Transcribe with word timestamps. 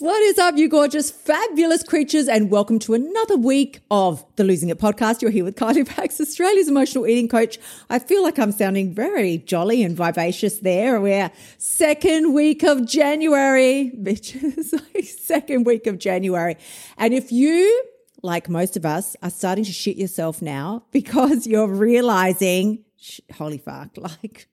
What 0.00 0.20
is 0.22 0.40
up, 0.40 0.56
you 0.56 0.68
gorgeous, 0.68 1.12
fabulous 1.12 1.84
creatures, 1.84 2.26
and 2.26 2.50
welcome 2.50 2.80
to 2.80 2.94
another 2.94 3.36
week 3.36 3.78
of 3.92 4.24
the 4.34 4.42
Losing 4.42 4.68
It 4.68 4.80
podcast. 4.80 5.22
You're 5.22 5.30
here 5.30 5.44
with 5.44 5.54
Kylie 5.54 5.86
Pax, 5.86 6.20
Australia's 6.20 6.68
emotional 6.68 7.06
eating 7.06 7.28
coach. 7.28 7.60
I 7.88 8.00
feel 8.00 8.24
like 8.24 8.36
I'm 8.36 8.50
sounding 8.50 8.92
very 8.92 9.38
jolly 9.38 9.84
and 9.84 9.96
vivacious 9.96 10.58
there. 10.58 11.00
We're 11.00 11.30
second 11.58 12.34
week 12.34 12.64
of 12.64 12.84
January, 12.84 13.92
bitches, 13.96 14.74
second 15.20 15.62
week 15.62 15.86
of 15.86 16.00
January. 16.00 16.56
And 16.98 17.14
if 17.14 17.30
you, 17.30 17.84
like 18.20 18.48
most 18.48 18.76
of 18.76 18.84
us, 18.84 19.14
are 19.22 19.30
starting 19.30 19.62
to 19.62 19.72
shit 19.72 19.96
yourself 19.96 20.42
now 20.42 20.86
because 20.90 21.46
you're 21.46 21.68
realizing, 21.68 22.84
holy 23.32 23.58
fuck, 23.58 23.90
like, 23.96 24.48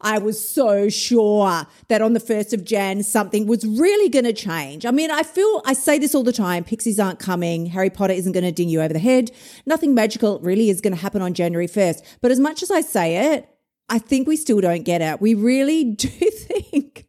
I 0.00 0.18
was 0.18 0.46
so 0.46 0.88
sure 0.90 1.66
that 1.88 2.02
on 2.02 2.12
the 2.12 2.20
1st 2.20 2.52
of 2.52 2.64
Jan, 2.64 3.02
something 3.02 3.46
was 3.46 3.64
really 3.64 4.10
going 4.10 4.26
to 4.26 4.34
change. 4.34 4.84
I 4.84 4.90
mean, 4.90 5.10
I 5.10 5.22
feel, 5.22 5.62
I 5.64 5.72
say 5.72 5.98
this 5.98 6.14
all 6.14 6.22
the 6.22 6.32
time 6.32 6.62
pixies 6.62 7.00
aren't 7.00 7.18
coming. 7.18 7.66
Harry 7.66 7.90
Potter 7.90 8.12
isn't 8.12 8.32
going 8.32 8.44
to 8.44 8.52
ding 8.52 8.68
you 8.68 8.82
over 8.82 8.92
the 8.92 8.98
head. 8.98 9.30
Nothing 9.64 9.94
magical 9.94 10.38
really 10.40 10.68
is 10.68 10.80
going 10.82 10.94
to 10.94 11.00
happen 11.00 11.22
on 11.22 11.32
January 11.32 11.68
1st. 11.68 12.02
But 12.20 12.30
as 12.30 12.38
much 12.38 12.62
as 12.62 12.70
I 12.70 12.82
say 12.82 13.34
it, 13.34 13.48
I 13.88 13.98
think 13.98 14.28
we 14.28 14.36
still 14.36 14.60
don't 14.60 14.82
get 14.82 15.00
it. 15.00 15.20
We 15.20 15.34
really 15.34 15.84
do 15.94 16.08
think 16.08 17.06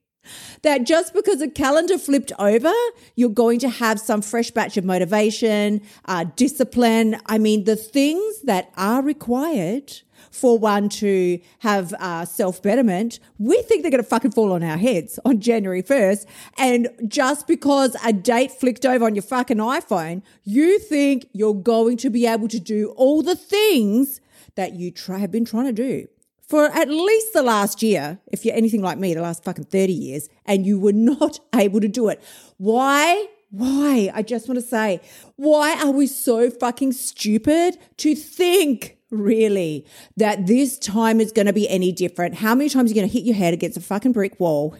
that 0.63 0.83
just 0.83 1.13
because 1.13 1.41
a 1.41 1.49
calendar 1.49 1.97
flipped 1.97 2.31
over, 2.39 2.73
you're 3.15 3.29
going 3.29 3.59
to 3.59 3.69
have 3.69 3.99
some 3.99 4.21
fresh 4.21 4.51
batch 4.51 4.77
of 4.77 4.85
motivation, 4.85 5.81
uh, 6.05 6.25
discipline. 6.35 7.17
I 7.27 7.37
mean, 7.37 7.65
the 7.65 7.75
things 7.75 8.41
that 8.43 8.71
are 8.75 9.01
required 9.01 9.93
for 10.35 10.59
one 10.59 10.89
to 10.89 11.39
have 11.59 11.93
uh, 11.99 12.25
self 12.25 12.61
betterment, 12.61 13.19
we 13.39 13.61
think 13.63 13.81
they're 13.81 13.91
going 13.91 14.03
to 14.03 14.09
fucking 14.09 14.31
fall 14.31 14.51
on 14.51 14.63
our 14.63 14.77
heads 14.77 15.19
on 15.25 15.39
January 15.39 15.81
1st. 15.81 16.25
And 16.57 16.89
just 17.07 17.47
because 17.47 17.95
a 18.03 18.13
date 18.13 18.51
flicked 18.51 18.85
over 18.85 19.05
on 19.05 19.15
your 19.15 19.23
fucking 19.23 19.57
iPhone, 19.57 20.21
you 20.43 20.79
think 20.79 21.27
you're 21.33 21.53
going 21.53 21.97
to 21.97 22.09
be 22.09 22.25
able 22.25 22.47
to 22.49 22.59
do 22.59 22.89
all 22.97 23.21
the 23.21 23.35
things 23.35 24.21
that 24.55 24.73
you 24.73 24.91
try, 24.91 25.17
have 25.19 25.31
been 25.31 25.45
trying 25.45 25.65
to 25.65 25.73
do 25.73 26.07
for 26.47 26.65
at 26.65 26.89
least 26.89 27.33
the 27.33 27.41
last 27.41 27.81
year, 27.81 28.19
if 28.27 28.45
you're 28.45 28.55
anything 28.55 28.81
like 28.81 28.97
me, 28.97 29.13
the 29.13 29.21
last 29.21 29.43
fucking 29.43 29.65
30 29.65 29.93
years, 29.93 30.29
and 30.45 30.65
you 30.65 30.79
were 30.79 30.93
not 30.93 31.39
able 31.55 31.81
to 31.81 31.87
do 31.87 32.09
it. 32.09 32.21
Why? 32.57 33.27
Why? 33.49 34.11
I 34.13 34.21
just 34.21 34.47
want 34.47 34.59
to 34.59 34.65
say, 34.65 35.01
why 35.37 35.81
are 35.83 35.91
we 35.91 36.07
so 36.07 36.49
fucking 36.49 36.91
stupid 36.91 37.77
to 37.97 38.15
think 38.15 38.94
really, 39.11 39.85
that 40.17 40.47
this 40.47 40.77
time 40.79 41.19
is 41.19 41.31
going 41.31 41.47
to 41.47 41.53
be 41.53 41.69
any 41.69 41.91
different. 41.91 42.35
How 42.35 42.55
many 42.55 42.69
times 42.69 42.91
are 42.91 42.93
you 42.93 42.99
going 42.99 43.09
to 43.09 43.13
hit 43.13 43.25
your 43.25 43.35
head 43.35 43.53
against 43.53 43.77
a 43.77 43.81
fucking 43.81 44.11
brick 44.11 44.39
wall 44.39 44.75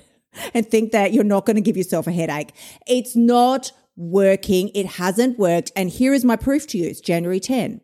and 0.53 0.67
think 0.67 0.91
that 0.91 1.13
you're 1.13 1.23
not 1.23 1.45
going 1.45 1.55
to 1.55 1.61
give 1.61 1.77
yourself 1.77 2.07
a 2.07 2.11
headache? 2.11 2.51
It's 2.87 3.15
not 3.15 3.71
working. 3.95 4.69
It 4.73 4.85
hasn't 4.85 5.39
worked. 5.39 5.71
And 5.75 5.89
here 5.89 6.13
is 6.13 6.25
my 6.25 6.35
proof 6.35 6.67
to 6.67 6.77
you. 6.77 6.87
It's 6.87 7.01
January 7.01 7.39
10. 7.39 7.81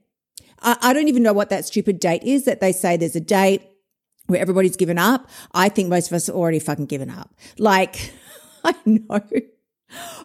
I, 0.61 0.77
I 0.81 0.93
don't 0.93 1.07
even 1.07 1.23
know 1.23 1.33
what 1.33 1.49
that 1.49 1.65
stupid 1.65 1.99
date 1.99 2.23
is 2.23 2.45
that 2.45 2.59
they 2.59 2.71
say 2.71 2.97
there's 2.97 3.15
a 3.15 3.21
date 3.21 3.61
where 4.27 4.39
everybody's 4.39 4.77
given 4.77 4.97
up. 4.97 5.29
I 5.53 5.69
think 5.69 5.89
most 5.89 6.07
of 6.07 6.13
us 6.13 6.29
are 6.29 6.33
already 6.33 6.59
fucking 6.59 6.85
given 6.85 7.09
up. 7.09 7.33
Like, 7.57 8.13
I 8.63 8.75
know 8.85 9.21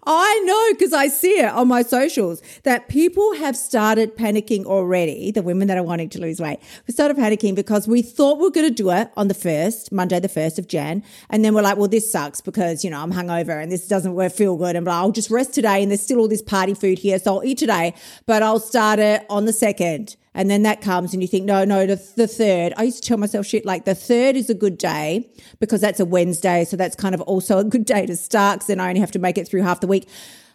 I 0.04 0.42
know 0.44 0.74
because 0.74 0.92
I 0.92 1.08
see 1.08 1.40
it 1.40 1.46
on 1.46 1.68
my 1.68 1.82
socials 1.82 2.42
that 2.62 2.88
people 2.88 3.34
have 3.36 3.56
started 3.56 4.16
panicking 4.16 4.64
already. 4.64 5.30
The 5.30 5.42
women 5.42 5.68
that 5.68 5.76
are 5.76 5.82
wanting 5.82 6.08
to 6.10 6.20
lose 6.20 6.40
weight, 6.40 6.60
we 6.86 6.92
started 6.92 7.16
panicking 7.16 7.54
because 7.54 7.88
we 7.88 8.02
thought 8.02 8.38
we 8.38 8.46
are 8.46 8.50
going 8.50 8.68
to 8.68 8.74
do 8.74 8.90
it 8.90 9.10
on 9.16 9.28
the 9.28 9.34
first 9.34 9.92
Monday, 9.92 10.20
the 10.20 10.28
first 10.28 10.58
of 10.58 10.68
Jan, 10.68 11.02
and 11.30 11.44
then 11.44 11.54
we're 11.54 11.62
like, 11.62 11.76
"Well, 11.76 11.88
this 11.88 12.10
sucks 12.10 12.40
because 12.40 12.84
you 12.84 12.90
know 12.90 13.00
I'm 13.00 13.12
hungover 13.12 13.60
and 13.62 13.70
this 13.70 13.88
doesn't 13.88 14.16
feel 14.30 14.56
good." 14.56 14.76
And 14.76 14.84
blah, 14.84 15.00
I'll 15.00 15.12
just 15.12 15.30
rest 15.30 15.54
today, 15.54 15.82
and 15.82 15.90
there's 15.90 16.02
still 16.02 16.18
all 16.18 16.28
this 16.28 16.42
party 16.42 16.74
food 16.74 16.98
here, 16.98 17.18
so 17.18 17.36
I'll 17.36 17.44
eat 17.44 17.58
today, 17.58 17.94
but 18.26 18.42
I'll 18.42 18.60
start 18.60 18.98
it 18.98 19.26
on 19.28 19.44
the 19.46 19.52
second. 19.52 20.16
And 20.36 20.50
then 20.50 20.62
that 20.64 20.82
comes 20.82 21.14
and 21.14 21.22
you 21.22 21.26
think, 21.26 21.46
no, 21.46 21.64
no, 21.64 21.86
the, 21.86 21.96
the 22.14 22.28
third. 22.28 22.74
I 22.76 22.82
used 22.84 23.02
to 23.02 23.08
tell 23.08 23.16
myself 23.16 23.46
shit 23.46 23.64
like 23.64 23.86
the 23.86 23.94
third 23.94 24.36
is 24.36 24.50
a 24.50 24.54
good 24.54 24.76
day 24.76 25.30
because 25.60 25.80
that's 25.80 25.98
a 25.98 26.04
Wednesday. 26.04 26.64
So 26.64 26.76
that's 26.76 26.94
kind 26.94 27.14
of 27.14 27.22
also 27.22 27.58
a 27.58 27.64
good 27.64 27.86
day 27.86 28.04
to 28.04 28.14
start 28.14 28.58
because 28.58 28.66
then 28.68 28.78
I 28.78 28.88
only 28.88 29.00
have 29.00 29.10
to 29.12 29.18
make 29.18 29.38
it 29.38 29.48
through 29.48 29.62
half 29.62 29.80
the 29.80 29.86
week. 29.86 30.08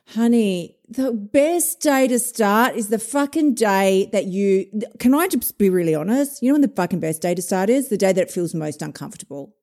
Honey, 0.10 0.78
the 0.88 1.12
best 1.12 1.80
day 1.80 2.08
to 2.08 2.20
start 2.20 2.76
is 2.76 2.90
the 2.90 3.00
fucking 3.00 3.56
day 3.56 4.08
that 4.12 4.26
you, 4.26 4.68
can 5.00 5.16
I 5.16 5.28
just 5.28 5.58
be 5.58 5.72
really 5.72 5.96
honest? 5.96 6.44
You 6.44 6.50
know 6.50 6.54
when 6.54 6.62
the 6.62 6.68
fucking 6.68 7.00
best 7.00 7.24
day 7.24 7.34
to 7.34 7.42
start 7.42 7.72
is? 7.72 7.90
The 7.90 7.98
day 7.98 8.14
that 8.14 8.22
it 8.22 8.32
feels 8.32 8.54
most 8.54 8.84
uncomfortable. 8.84 9.56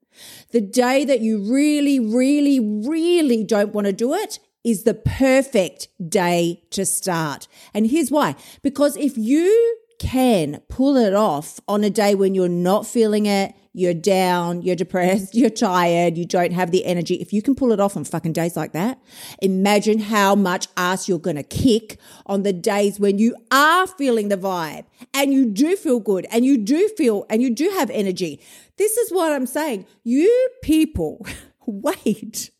The 0.50 0.60
day 0.60 1.04
that 1.04 1.20
you 1.20 1.38
really, 1.48 2.00
really, 2.00 2.58
really 2.58 3.44
don't 3.44 3.72
want 3.72 3.86
to 3.86 3.92
do 3.92 4.14
it 4.14 4.40
is 4.64 4.82
the 4.82 4.94
perfect 4.94 5.86
day 6.08 6.64
to 6.70 6.84
start. 6.84 7.46
And 7.72 7.86
here's 7.86 8.10
why. 8.10 8.34
Because 8.62 8.96
if 8.96 9.16
you 9.16 9.78
can 9.98 10.60
pull 10.69 10.97
it 10.97 11.14
off 11.14 11.60
on 11.66 11.82
a 11.84 11.91
day 11.91 12.14
when 12.14 12.34
you're 12.34 12.48
not 12.48 12.86
feeling 12.86 13.26
it, 13.26 13.54
you're 13.72 13.94
down, 13.94 14.62
you're 14.62 14.76
depressed, 14.76 15.34
you're 15.34 15.50
tired, 15.50 16.16
you 16.16 16.25
don't 16.25 16.53
have 16.53 16.70
the 16.70 16.84
energy. 16.84 17.14
If 17.14 17.32
you 17.32 17.42
can 17.42 17.54
pull 17.54 17.72
it 17.72 17.81
off 17.81 17.97
on 17.97 18.04
fucking 18.04 18.32
days 18.32 18.56
like 18.56 18.72
that, 18.72 19.00
imagine 19.41 19.98
how 19.98 20.34
much 20.34 20.69
ass 20.76 21.08
you're 21.08 21.19
to 21.19 21.42
kick 21.42 21.98
on 22.26 22.42
the 22.42 22.53
days 22.53 22.98
when 22.98 23.19
you 23.19 23.37
are 23.50 23.87
feeling 23.87 24.28
the 24.28 24.37
vibe 24.37 24.84
and 25.14 25.32
you 25.32 25.47
do 25.47 25.76
feel 25.76 26.00
good 26.00 26.26
and 26.31 26.44
you 26.44 26.58
do 26.58 26.88
feel 26.97 27.26
and 27.28 27.42
you 27.42 27.54
do 27.54 27.69
have 27.70 27.91
energy. 27.91 28.41
This 28.76 28.97
is 28.97 29.10
what 29.10 29.32
I'm 29.32 29.47
saying. 29.47 29.87
You 30.04 30.50
people 30.62 31.26
wait. 31.66 32.50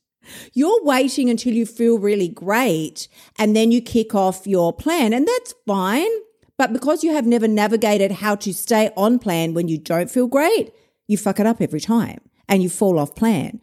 You're 0.53 0.85
waiting 0.85 1.31
until 1.31 1.55
you 1.55 1.65
feel 1.65 1.99
really 1.99 2.29
great 2.29 3.09
and 3.39 3.57
then 3.57 3.73
you 3.73 3.81
kick 3.81 4.15
off 4.15 4.47
your 4.47 4.73
plan 4.73 5.13
and 5.13 5.27
that's 5.27 5.55
fine. 5.67 6.11
But 6.59 6.73
because 6.73 7.03
you 7.03 7.13
have 7.13 7.27
never 7.27 7.49
navigated 7.49 8.13
how 8.13 8.35
to 8.37 8.53
stay 8.53 8.91
on 8.97 9.19
plan 9.19 9.55
when 9.55 9.69
you 9.69 9.79
don't 9.79 10.11
feel 10.11 10.27
great, 10.27 10.73
you 11.07 11.17
fuck 11.17 11.41
it 11.41 11.47
up 11.47 11.63
every 11.63 11.81
time 11.81 12.19
and 12.49 12.63
you 12.63 12.69
fall 12.69 12.99
off 12.99 13.15
plan. 13.15 13.61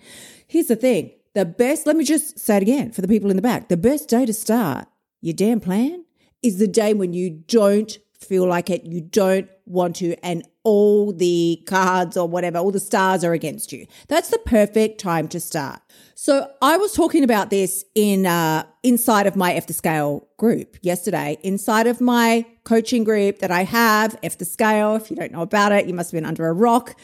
Here's 0.47 0.67
the 0.67 0.75
thing 0.75 1.11
the 1.35 1.45
best, 1.45 1.85
let 1.85 1.97
me 1.97 2.05
just 2.05 2.39
say 2.39 2.57
it 2.57 2.63
again 2.63 2.91
for 2.91 3.01
the 3.01 3.07
people 3.07 3.29
in 3.29 3.35
the 3.35 3.41
back 3.41 3.67
the 3.67 3.75
best 3.75 4.07
day 4.07 4.25
to 4.25 4.33
start 4.33 4.87
your 5.19 5.33
damn 5.33 5.59
plan 5.59 6.05
is 6.41 6.59
the 6.59 6.67
day 6.67 6.93
when 6.93 7.11
you 7.11 7.29
don't 7.29 7.97
feel 8.19 8.47
like 8.47 8.69
it, 8.69 8.85
you 8.85 9.01
don't 9.01 9.49
want 9.65 9.95
to, 9.97 10.15
and 10.25 10.47
all 10.63 11.11
the 11.11 11.61
cards 11.65 12.17
or 12.17 12.27
whatever, 12.27 12.57
all 12.57 12.71
the 12.71 12.79
stars 12.79 13.23
are 13.23 13.33
against 13.33 13.71
you. 13.71 13.85
That's 14.07 14.29
the 14.29 14.39
perfect 14.39 14.99
time 14.99 15.27
to 15.29 15.39
start. 15.39 15.81
So 16.15 16.49
I 16.61 16.77
was 16.77 16.93
talking 16.93 17.23
about 17.23 17.49
this 17.49 17.85
in 17.93 18.25
uh, 18.25 18.65
inside 18.83 19.27
of 19.27 19.35
my 19.35 19.53
F 19.53 19.67
the 19.67 19.73
Scale 19.73 20.27
group 20.37 20.77
yesterday, 20.81 21.37
inside 21.43 21.87
of 21.87 22.01
my 22.01 22.45
coaching 22.65 23.03
group 23.03 23.39
that 23.39 23.51
I 23.51 23.63
have, 23.63 24.17
F 24.21 24.37
the 24.37 24.45
Scale. 24.45 24.95
If 24.95 25.09
you 25.09 25.15
don't 25.15 25.31
know 25.31 25.41
about 25.41 25.71
it, 25.71 25.87
you 25.87 25.93
must 25.93 26.11
have 26.11 26.17
been 26.17 26.27
under 26.27 26.47
a 26.47 26.53
rock. 26.53 26.95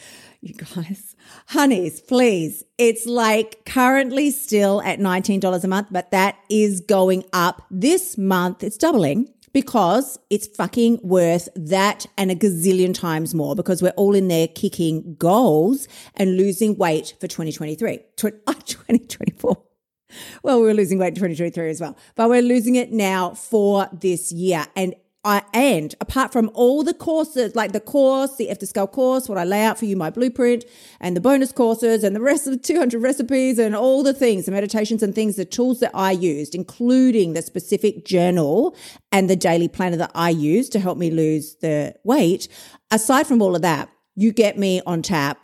You 0.42 0.54
guys, 0.54 1.14
honeys, 1.46 2.00
please. 2.00 2.64
It's 2.76 3.06
like 3.06 3.64
currently 3.64 4.32
still 4.32 4.82
at 4.82 4.98
$19 4.98 5.64
a 5.64 5.68
month, 5.68 5.88
but 5.90 6.10
that 6.10 6.36
is 6.50 6.80
going 6.80 7.24
up 7.32 7.62
this 7.70 8.18
month. 8.18 8.64
It's 8.64 8.76
doubling 8.76 9.32
because 9.52 10.18
it's 10.30 10.48
fucking 10.48 10.98
worth 11.02 11.48
that 11.54 12.06
and 12.18 12.30
a 12.30 12.34
gazillion 12.34 12.92
times 12.92 13.34
more 13.34 13.54
because 13.54 13.82
we're 13.82 13.90
all 13.90 14.14
in 14.14 14.28
there 14.28 14.48
kicking 14.48 15.14
goals 15.14 15.86
and 16.16 16.36
losing 16.36 16.76
weight 16.76 17.14
for 17.20 17.28
2023, 17.28 18.00
2024. 18.16 19.62
Well, 20.42 20.60
we 20.60 20.66
were 20.66 20.74
losing 20.74 20.98
weight 20.98 21.08
in 21.08 21.14
2023 21.14 21.70
as 21.70 21.80
well, 21.80 21.96
but 22.16 22.28
we're 22.28 22.42
losing 22.42 22.74
it 22.74 22.92
now 22.92 23.30
for 23.30 23.88
this 23.92 24.30
year. 24.30 24.66
And 24.76 24.94
And 25.24 25.94
apart 26.00 26.32
from 26.32 26.50
all 26.52 26.82
the 26.82 26.94
courses, 26.94 27.54
like 27.54 27.72
the 27.72 27.80
course, 27.80 28.36
the 28.36 28.50
F 28.50 28.58
the 28.58 28.66
Scale 28.66 28.88
course, 28.88 29.28
what 29.28 29.38
I 29.38 29.44
lay 29.44 29.62
out 29.62 29.78
for 29.78 29.84
you, 29.84 29.96
my 29.96 30.10
blueprint, 30.10 30.64
and 31.00 31.16
the 31.16 31.20
bonus 31.20 31.52
courses, 31.52 32.02
and 32.02 32.16
the 32.16 32.20
rest 32.20 32.46
of 32.48 32.52
the 32.52 32.58
200 32.58 33.00
recipes, 33.00 33.58
and 33.58 33.76
all 33.76 34.02
the 34.02 34.14
things, 34.14 34.46
the 34.46 34.50
meditations 34.50 35.02
and 35.02 35.14
things, 35.14 35.36
the 35.36 35.44
tools 35.44 35.78
that 35.80 35.92
I 35.94 36.10
used, 36.10 36.56
including 36.56 37.34
the 37.34 37.42
specific 37.42 38.04
journal 38.04 38.76
and 39.12 39.30
the 39.30 39.36
daily 39.36 39.68
planner 39.68 39.96
that 39.96 40.10
I 40.14 40.30
used 40.30 40.72
to 40.72 40.80
help 40.80 40.98
me 40.98 41.10
lose 41.10 41.54
the 41.56 41.94
weight. 42.02 42.48
Aside 42.90 43.28
from 43.28 43.40
all 43.40 43.54
of 43.54 43.62
that, 43.62 43.90
you 44.16 44.32
get 44.32 44.58
me 44.58 44.82
on 44.86 45.02
tap 45.02 45.38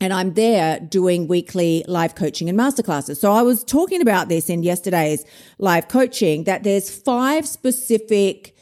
and 0.00 0.12
I'm 0.12 0.32
there 0.32 0.80
doing 0.80 1.28
weekly 1.28 1.84
live 1.86 2.14
coaching 2.14 2.48
and 2.48 2.58
masterclasses. 2.58 3.18
So 3.18 3.32
I 3.32 3.42
was 3.42 3.62
talking 3.62 4.00
about 4.00 4.28
this 4.28 4.48
in 4.48 4.62
yesterday's 4.62 5.24
live 5.58 5.88
coaching 5.88 6.44
that 6.44 6.62
there's 6.62 6.90
five 6.90 7.46
specific 7.46 8.56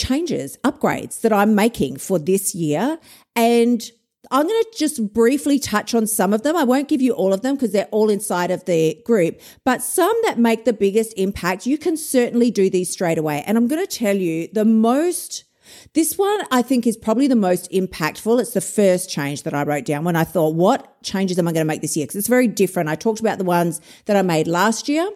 changes, 0.00 0.56
upgrades 0.64 1.20
that 1.20 1.32
I'm 1.32 1.54
making 1.54 1.98
for 1.98 2.18
this 2.18 2.54
year. 2.54 2.98
And 3.36 3.82
I'm 4.30 4.46
going 4.46 4.62
to 4.62 4.78
just 4.78 5.12
briefly 5.12 5.58
touch 5.58 5.94
on 5.94 6.06
some 6.06 6.32
of 6.32 6.42
them. 6.42 6.56
I 6.56 6.64
won't 6.64 6.88
give 6.88 7.02
you 7.02 7.12
all 7.12 7.32
of 7.32 7.42
them 7.42 7.56
because 7.56 7.72
they're 7.72 7.86
all 7.86 8.10
inside 8.10 8.50
of 8.50 8.64
the 8.64 9.00
group, 9.04 9.40
but 9.64 9.82
some 9.82 10.14
that 10.24 10.38
make 10.38 10.64
the 10.64 10.72
biggest 10.72 11.12
impact, 11.16 11.66
you 11.66 11.78
can 11.78 11.96
certainly 11.96 12.50
do 12.50 12.70
these 12.70 12.90
straight 12.90 13.18
away. 13.18 13.42
And 13.46 13.58
I'm 13.58 13.66
going 13.66 13.84
to 13.84 13.98
tell 13.98 14.16
you 14.16 14.48
the 14.52 14.64
most 14.64 15.44
this 15.92 16.18
one 16.18 16.40
I 16.50 16.62
think 16.62 16.86
is 16.86 16.96
probably 16.96 17.28
the 17.28 17.36
most 17.36 17.70
impactful. 17.70 18.40
It's 18.40 18.54
the 18.54 18.60
first 18.60 19.08
change 19.08 19.44
that 19.44 19.54
I 19.54 19.62
wrote 19.62 19.84
down 19.84 20.04
when 20.04 20.16
I 20.16 20.24
thought, 20.24 20.54
what 20.54 21.00
changes 21.02 21.38
am 21.38 21.46
I 21.46 21.52
going 21.52 21.64
to 21.64 21.68
make 21.68 21.80
this 21.80 21.96
year? 21.96 22.06
Because 22.06 22.16
it's 22.16 22.28
very 22.28 22.48
different. 22.48 22.88
I 22.88 22.96
talked 22.96 23.20
about 23.20 23.38
the 23.38 23.44
ones 23.44 23.80
that 24.06 24.16
I 24.16 24.22
made 24.22 24.48
last 24.48 24.88
year 24.88 25.08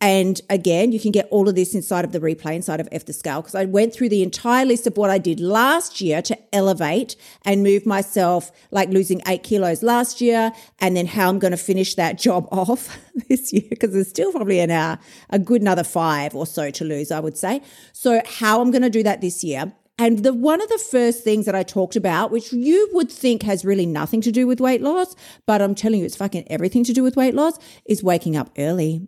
And 0.00 0.40
again, 0.50 0.92
you 0.92 1.00
can 1.00 1.12
get 1.12 1.28
all 1.30 1.48
of 1.48 1.54
this 1.54 1.74
inside 1.74 2.04
of 2.04 2.12
the 2.12 2.20
replay, 2.20 2.54
inside 2.56 2.80
of 2.80 2.88
F 2.92 3.06
the 3.06 3.12
Scale, 3.12 3.40
because 3.40 3.54
I 3.54 3.64
went 3.64 3.94
through 3.94 4.10
the 4.10 4.22
entire 4.22 4.66
list 4.66 4.86
of 4.86 4.96
what 4.96 5.08
I 5.08 5.18
did 5.18 5.40
last 5.40 6.00
year 6.00 6.20
to 6.22 6.38
elevate 6.54 7.16
and 7.44 7.62
move 7.62 7.86
myself, 7.86 8.52
like 8.70 8.90
losing 8.90 9.22
eight 9.26 9.42
kilos 9.42 9.82
last 9.82 10.20
year, 10.20 10.52
and 10.80 10.96
then 10.96 11.06
how 11.06 11.28
I'm 11.28 11.38
going 11.38 11.52
to 11.52 11.56
finish 11.56 11.94
that 11.94 12.18
job 12.26 12.48
off 12.52 12.98
this 13.28 13.52
year, 13.52 13.62
because 13.70 13.92
there's 13.92 14.08
still 14.08 14.30
probably 14.30 14.60
an 14.60 14.70
hour, 14.70 14.98
a 15.30 15.38
good 15.38 15.62
another 15.62 15.84
five 15.84 16.34
or 16.34 16.46
so 16.46 16.70
to 16.70 16.84
lose, 16.84 17.10
I 17.10 17.20
would 17.20 17.38
say. 17.38 17.62
So, 17.92 18.20
how 18.26 18.60
I'm 18.60 18.70
going 18.70 18.82
to 18.82 18.90
do 18.90 19.02
that 19.04 19.20
this 19.20 19.42
year. 19.42 19.72
And 19.96 20.24
the 20.24 20.34
one 20.34 20.60
of 20.60 20.68
the 20.68 20.78
first 20.90 21.22
things 21.22 21.46
that 21.46 21.54
I 21.54 21.62
talked 21.62 21.94
about, 21.94 22.32
which 22.32 22.52
you 22.52 22.90
would 22.92 23.10
think 23.10 23.44
has 23.44 23.64
really 23.64 23.86
nothing 23.86 24.20
to 24.22 24.32
do 24.32 24.46
with 24.46 24.60
weight 24.60 24.82
loss, 24.82 25.14
but 25.46 25.62
I'm 25.62 25.74
telling 25.74 26.00
you, 26.00 26.04
it's 26.04 26.16
fucking 26.16 26.46
everything 26.50 26.82
to 26.84 26.92
do 26.92 27.04
with 27.04 27.16
weight 27.16 27.34
loss, 27.34 27.58
is 27.86 28.02
waking 28.02 28.36
up 28.36 28.50
early 28.58 29.06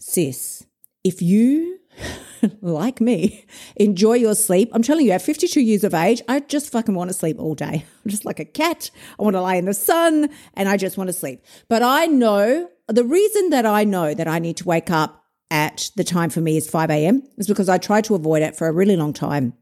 sis, 0.00 0.66
if 1.04 1.22
you, 1.22 1.78
like 2.60 3.00
me, 3.00 3.46
enjoy 3.76 4.14
your 4.14 4.34
sleep, 4.34 4.70
I'm 4.72 4.82
telling 4.82 5.06
you, 5.06 5.12
at 5.12 5.22
52 5.22 5.60
years 5.60 5.84
of 5.84 5.94
age, 5.94 6.22
I 6.28 6.40
just 6.40 6.72
fucking 6.72 6.94
want 6.94 7.10
to 7.10 7.14
sleep 7.14 7.38
all 7.38 7.54
day. 7.54 7.84
I'm 8.04 8.10
just 8.10 8.24
like 8.24 8.40
a 8.40 8.44
cat. 8.44 8.90
I 9.18 9.22
want 9.22 9.34
to 9.34 9.42
lie 9.42 9.56
in 9.56 9.66
the 9.66 9.74
sun 9.74 10.30
and 10.54 10.68
I 10.68 10.76
just 10.76 10.96
want 10.96 11.08
to 11.08 11.12
sleep. 11.12 11.44
But 11.68 11.82
I 11.82 12.06
know 12.06 12.68
the 12.88 13.04
reason 13.04 13.50
that 13.50 13.66
I 13.66 13.84
know 13.84 14.14
that 14.14 14.26
I 14.26 14.38
need 14.38 14.56
to 14.58 14.64
wake 14.64 14.90
up 14.90 15.24
at 15.50 15.90
the 15.96 16.04
time 16.04 16.30
for 16.30 16.40
me 16.40 16.56
is 16.56 16.68
5 16.68 16.90
a.m. 16.90 17.22
is 17.36 17.46
because 17.46 17.68
I 17.68 17.78
tried 17.78 18.04
to 18.04 18.14
avoid 18.14 18.42
it 18.42 18.56
for 18.56 18.68
a 18.68 18.72
really 18.72 18.96
long 18.96 19.12
time. 19.12 19.54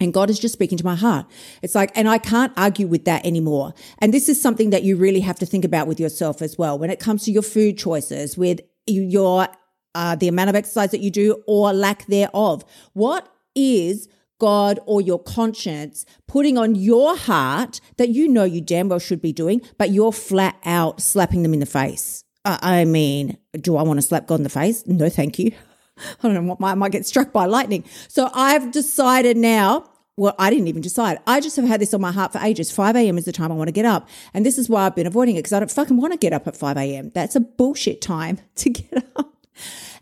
And 0.00 0.12
God 0.12 0.30
is 0.30 0.38
just 0.38 0.54
speaking 0.54 0.78
to 0.78 0.84
my 0.84 0.96
heart. 0.96 1.26
It's 1.62 1.74
like, 1.74 1.92
and 1.94 2.08
I 2.08 2.18
can't 2.18 2.52
argue 2.56 2.86
with 2.86 3.04
that 3.04 3.24
anymore. 3.24 3.72
And 3.98 4.12
this 4.12 4.28
is 4.28 4.40
something 4.40 4.70
that 4.70 4.82
you 4.82 4.96
really 4.96 5.20
have 5.20 5.38
to 5.38 5.46
think 5.46 5.64
about 5.64 5.86
with 5.86 6.00
yourself 6.00 6.42
as 6.42 6.58
well 6.58 6.78
when 6.78 6.90
it 6.90 6.98
comes 6.98 7.24
to 7.24 7.30
your 7.30 7.42
food 7.42 7.78
choices, 7.78 8.36
with 8.36 8.60
your 8.86 9.46
uh, 9.94 10.16
the 10.16 10.28
amount 10.28 10.50
of 10.50 10.56
exercise 10.56 10.90
that 10.90 11.00
you 11.00 11.10
do 11.10 11.42
or 11.46 11.72
lack 11.72 12.06
thereof. 12.06 12.64
What 12.92 13.32
is 13.54 14.08
God 14.38 14.80
or 14.86 15.00
your 15.00 15.18
conscience 15.18 16.04
putting 16.26 16.58
on 16.58 16.74
your 16.74 17.16
heart 17.16 17.80
that 17.96 18.08
you 18.08 18.28
know 18.28 18.44
you 18.44 18.60
damn 18.60 18.88
well 18.88 18.98
should 18.98 19.22
be 19.22 19.32
doing, 19.32 19.62
but 19.78 19.90
you're 19.90 20.12
flat 20.12 20.56
out 20.64 21.00
slapping 21.00 21.42
them 21.42 21.54
in 21.54 21.60
the 21.60 21.66
face? 21.66 22.24
Uh, 22.44 22.58
I 22.60 22.84
mean, 22.84 23.38
do 23.52 23.76
I 23.76 23.82
want 23.82 23.98
to 23.98 24.02
slap 24.02 24.26
God 24.26 24.36
in 24.36 24.42
the 24.42 24.48
face? 24.48 24.84
No, 24.86 25.08
thank 25.08 25.38
you. 25.38 25.52
I 26.22 26.28
don't 26.28 26.34
know 26.34 26.54
what 26.54 26.68
I 26.68 26.74
might 26.74 26.92
get 26.92 27.06
struck 27.06 27.32
by 27.32 27.46
lightning. 27.46 27.84
So 28.08 28.30
I've 28.34 28.72
decided 28.72 29.36
now 29.36 29.88
well, 30.16 30.34
I 30.38 30.50
didn't 30.50 30.68
even 30.68 30.82
decide. 30.82 31.18
I 31.26 31.40
just 31.40 31.56
have 31.56 31.64
had 31.64 31.80
this 31.80 31.94
on 31.94 32.00
my 32.00 32.12
heart 32.12 32.32
for 32.32 32.38
ages. 32.38 32.70
5 32.70 32.96
a.m. 32.96 33.16
is 33.16 33.24
the 33.24 33.32
time 33.32 33.50
I 33.50 33.54
want 33.54 33.68
to 33.68 33.72
get 33.72 33.86
up. 33.86 34.08
And 34.34 34.44
this 34.44 34.58
is 34.58 34.68
why 34.68 34.84
I've 34.84 34.94
been 34.94 35.06
avoiding 35.06 35.36
it 35.36 35.38
because 35.38 35.54
I 35.54 35.58
don't 35.58 35.70
fucking 35.70 35.96
want 35.96 36.12
to 36.12 36.18
get 36.18 36.34
up 36.34 36.46
at 36.46 36.56
5 36.56 36.76
a.m. 36.76 37.10
That's 37.14 37.34
a 37.34 37.40
bullshit 37.40 38.02
time 38.02 38.38
to 38.56 38.70
get 38.70 39.06
up. 39.16 39.31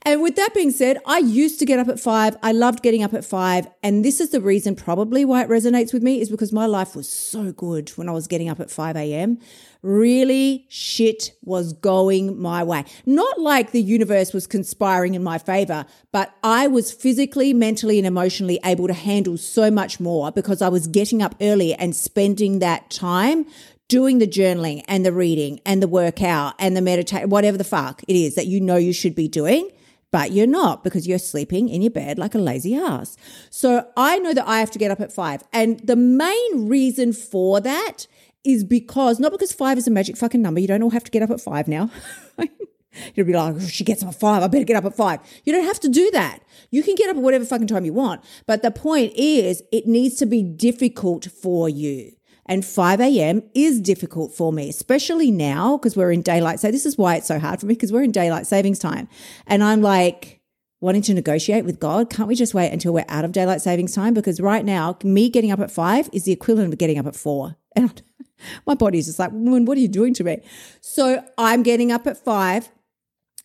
And 0.02 0.22
with 0.22 0.36
that 0.36 0.54
being 0.54 0.70
said, 0.70 0.98
I 1.04 1.18
used 1.18 1.58
to 1.58 1.66
get 1.66 1.78
up 1.78 1.88
at 1.88 2.00
five. 2.00 2.36
I 2.42 2.52
loved 2.52 2.82
getting 2.82 3.02
up 3.02 3.12
at 3.12 3.24
five. 3.24 3.68
And 3.82 4.02
this 4.02 4.18
is 4.18 4.30
the 4.30 4.40
reason 4.40 4.74
probably 4.74 5.26
why 5.26 5.42
it 5.42 5.50
resonates 5.50 5.92
with 5.92 6.02
me 6.02 6.20
is 6.22 6.30
because 6.30 6.52
my 6.52 6.64
life 6.64 6.96
was 6.96 7.08
so 7.08 7.52
good 7.52 7.90
when 7.90 8.08
I 8.08 8.12
was 8.12 8.26
getting 8.26 8.48
up 8.48 8.60
at 8.60 8.70
5 8.70 8.96
a.m. 8.96 9.38
Really 9.82 10.66
shit 10.70 11.32
was 11.42 11.74
going 11.74 12.40
my 12.40 12.64
way. 12.64 12.84
Not 13.04 13.40
like 13.40 13.72
the 13.72 13.82
universe 13.82 14.32
was 14.32 14.46
conspiring 14.46 15.14
in 15.14 15.22
my 15.22 15.36
favor, 15.36 15.84
but 16.12 16.34
I 16.42 16.66
was 16.66 16.92
physically, 16.92 17.52
mentally, 17.52 17.98
and 17.98 18.06
emotionally 18.06 18.58
able 18.64 18.86
to 18.86 18.94
handle 18.94 19.36
so 19.36 19.70
much 19.70 20.00
more 20.00 20.32
because 20.32 20.62
I 20.62 20.68
was 20.68 20.86
getting 20.86 21.22
up 21.22 21.34
early 21.40 21.74
and 21.74 21.94
spending 21.94 22.58
that 22.60 22.90
time 22.90 23.46
doing 23.90 24.18
the 24.18 24.26
journaling 24.26 24.82
and 24.86 25.04
the 25.04 25.12
reading 25.12 25.60
and 25.66 25.82
the 25.82 25.88
workout 25.88 26.54
and 26.60 26.76
the 26.76 26.80
meditation, 26.80 27.28
whatever 27.28 27.58
the 27.58 27.64
fuck 27.64 28.02
it 28.06 28.16
is 28.16 28.36
that 28.36 28.46
you 28.46 28.60
know 28.60 28.76
you 28.76 28.92
should 28.92 29.14
be 29.14 29.28
doing 29.28 29.68
but 30.12 30.32
you're 30.32 30.46
not 30.46 30.82
because 30.82 31.06
you're 31.06 31.20
sleeping 31.20 31.68
in 31.68 31.82
your 31.82 31.90
bed 31.90 32.18
like 32.18 32.34
a 32.34 32.38
lazy 32.38 32.74
ass. 32.74 33.16
So 33.48 33.86
I 33.96 34.18
know 34.18 34.34
that 34.34 34.48
I 34.48 34.58
have 34.58 34.70
to 34.72 34.78
get 34.78 34.90
up 34.90 35.00
at 35.00 35.12
five. 35.12 35.42
And 35.52 35.78
the 35.86 35.94
main 35.94 36.68
reason 36.68 37.12
for 37.12 37.60
that 37.60 38.08
is 38.42 38.64
because, 38.64 39.20
not 39.20 39.30
because 39.30 39.52
five 39.52 39.78
is 39.78 39.86
a 39.86 39.90
magic 39.90 40.16
fucking 40.16 40.42
number. 40.42 40.58
You 40.58 40.66
don't 40.66 40.82
all 40.82 40.90
have 40.90 41.04
to 41.04 41.12
get 41.12 41.22
up 41.22 41.30
at 41.30 41.40
five 41.40 41.68
now. 41.68 41.90
You'll 43.14 43.26
be 43.26 43.34
like, 43.34 43.54
oh, 43.54 43.60
she 43.60 43.84
gets 43.84 44.02
up 44.02 44.08
at 44.08 44.14
five. 44.16 44.42
I 44.42 44.48
better 44.48 44.64
get 44.64 44.76
up 44.76 44.84
at 44.84 44.96
five. 44.96 45.20
You 45.44 45.52
don't 45.52 45.64
have 45.64 45.78
to 45.80 45.88
do 45.88 46.10
that. 46.10 46.40
You 46.72 46.82
can 46.82 46.96
get 46.96 47.08
up 47.08 47.16
at 47.16 47.22
whatever 47.22 47.44
fucking 47.44 47.68
time 47.68 47.84
you 47.84 47.92
want. 47.92 48.22
But 48.46 48.62
the 48.62 48.72
point 48.72 49.12
is, 49.14 49.62
it 49.70 49.86
needs 49.86 50.16
to 50.16 50.26
be 50.26 50.42
difficult 50.42 51.26
for 51.26 51.68
you. 51.68 52.14
And 52.50 52.64
5 52.64 53.00
a.m. 53.00 53.42
is 53.54 53.80
difficult 53.80 54.34
for 54.34 54.52
me, 54.52 54.68
especially 54.68 55.30
now 55.30 55.78
because 55.78 55.96
we're 55.96 56.10
in 56.10 56.20
daylight. 56.20 56.60
So 56.60 56.70
this 56.70 56.84
is 56.84 56.98
why 56.98 57.14
it's 57.14 57.28
so 57.28 57.38
hard 57.38 57.60
for 57.60 57.66
me 57.66 57.74
because 57.74 57.92
we're 57.92 58.02
in 58.02 58.10
daylight 58.10 58.46
savings 58.46 58.80
time. 58.80 59.08
And 59.46 59.62
I'm 59.62 59.80
like, 59.80 60.40
wanting 60.80 61.02
to 61.02 61.14
negotiate 61.14 61.64
with 61.64 61.78
God, 61.78 62.10
can't 62.10 62.28
we 62.28 62.34
just 62.34 62.54
wait 62.54 62.72
until 62.72 62.92
we're 62.92 63.04
out 63.08 63.24
of 63.24 63.32
daylight 63.32 63.60
savings 63.60 63.94
time? 63.94 64.14
Because 64.14 64.40
right 64.40 64.64
now, 64.64 64.98
me 65.04 65.28
getting 65.28 65.52
up 65.52 65.60
at 65.60 65.70
five 65.70 66.08
is 66.12 66.24
the 66.24 66.32
equivalent 66.32 66.72
of 66.72 66.78
getting 66.78 66.98
up 66.98 67.06
at 67.06 67.14
four. 67.14 67.56
And 67.76 68.02
my 68.66 68.74
body's 68.74 69.06
just 69.06 69.18
like, 69.18 69.30
woman, 69.32 69.64
what 69.64 69.76
are 69.78 69.80
you 69.80 69.88
doing 69.88 70.14
to 70.14 70.24
me? 70.24 70.42
So 70.80 71.22
I'm 71.38 71.62
getting 71.62 71.92
up 71.92 72.06
at 72.06 72.16
five. 72.16 72.70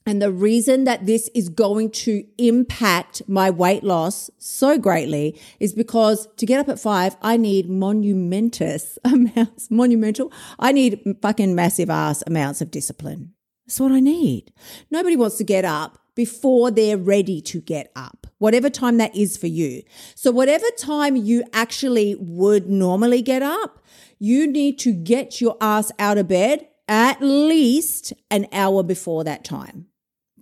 And 0.07 0.22
the 0.22 0.31
reason 0.31 0.84
that 0.84 1.07
this 1.07 1.30
is 1.34 1.50
going 1.50 1.90
to 1.92 2.24
impact 2.38 3.24
my 3.28 3.50
weight 3.50 3.84
loss 3.84 4.30
so 4.38 4.78
greatly 4.78 5.40
is 5.60 5.74
because 5.74 6.28
to 6.38 6.46
get 6.46 6.60
up 6.60 6.69
at 6.69 6.80
five, 6.80 7.18
I 7.24 7.38
need 7.38 7.68
monumentous 7.68 9.00
amounts, 9.04 9.72
monumental. 9.72 10.31
I 10.60 10.74
need 10.74 11.18
fucking 11.24 11.56
massive 11.56 11.90
ass 11.90 12.24
amounts 12.28 12.62
of 12.62 12.69
discipline. 12.69 13.34
That's 13.66 13.80
what 13.80 13.92
I 13.92 14.00
need. 14.00 14.54
Nobody 14.92 15.16
wants 15.16 15.38
to 15.38 15.44
get 15.44 15.66
up 15.66 15.98
before 16.13 16.69
they're 16.69 17.00
ready 17.00 17.42
to 17.42 17.60
get 17.60 17.92
up, 17.96 18.28
whatever 18.38 18.69
time 18.69 18.98
that 18.98 19.16
is 19.16 19.38
for 19.38 19.48
you. 19.48 19.81
So, 20.13 20.30
whatever 20.31 20.68
time 20.78 21.16
you 21.16 21.44
actually 21.51 22.16
would 22.19 22.69
normally 22.69 23.24
get 23.24 23.42
up, 23.42 23.84
you 24.19 24.46
need 24.46 24.78
to 24.80 24.94
get 24.94 25.42
your 25.42 25.58
ass 25.60 25.92
out 25.98 26.19
of 26.19 26.28
bed 26.28 26.68
at 26.88 27.19
least 27.22 28.13
an 28.30 28.46
hour 28.54 28.84
before 28.84 29.24
that 29.24 29.44
time 29.44 29.88